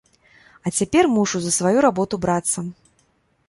А 0.65 0.71
цяпер 0.77 1.09
мушу 1.19 1.37
за 1.45 1.51
сваю 1.59 1.77
работу 1.87 2.15
брацца. 2.27 2.59